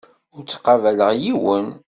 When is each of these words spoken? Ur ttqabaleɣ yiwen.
Ur 0.35 0.41
ttqabaleɣ 0.43 1.11
yiwen. 1.21 1.67